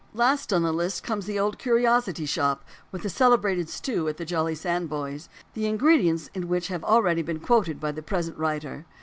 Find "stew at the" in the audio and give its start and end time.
3.69-4.25